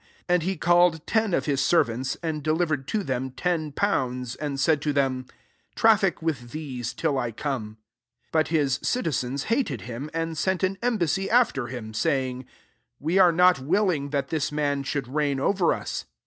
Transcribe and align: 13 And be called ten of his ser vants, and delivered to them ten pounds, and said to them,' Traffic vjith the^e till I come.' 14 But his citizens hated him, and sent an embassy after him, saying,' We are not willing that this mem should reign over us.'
13 0.27 0.27
And 0.29 0.41
be 0.43 0.57
called 0.57 1.05
ten 1.05 1.31
of 1.31 1.45
his 1.45 1.63
ser 1.63 1.83
vants, 1.83 2.17
and 2.23 2.41
delivered 2.41 2.87
to 2.87 3.03
them 3.03 3.29
ten 3.29 3.71
pounds, 3.71 4.35
and 4.35 4.59
said 4.59 4.81
to 4.81 4.91
them,' 4.93 5.27
Traffic 5.75 6.21
vjith 6.21 6.47
the^e 6.49 6.95
till 6.95 7.19
I 7.19 7.31
come.' 7.31 7.77
14 8.31 8.31
But 8.31 8.47
his 8.47 8.79
citizens 8.81 9.43
hated 9.43 9.81
him, 9.81 10.09
and 10.11 10.35
sent 10.35 10.63
an 10.63 10.79
embassy 10.81 11.29
after 11.29 11.67
him, 11.67 11.93
saying,' 11.93 12.45
We 12.99 13.19
are 13.19 13.31
not 13.31 13.59
willing 13.59 14.09
that 14.09 14.29
this 14.29 14.51
mem 14.51 14.81
should 14.81 15.07
reign 15.07 15.39
over 15.39 15.71
us.' 15.71 16.05